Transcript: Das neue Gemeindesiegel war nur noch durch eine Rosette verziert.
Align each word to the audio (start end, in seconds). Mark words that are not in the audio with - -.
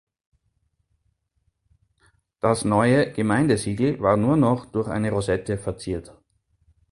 Das 2.39 2.65
neue 2.65 3.11
Gemeindesiegel 3.11 3.99
war 3.99 4.17
nur 4.17 4.35
noch 4.35 4.65
durch 4.65 4.87
eine 4.87 5.11
Rosette 5.11 5.59
verziert. 5.59 6.17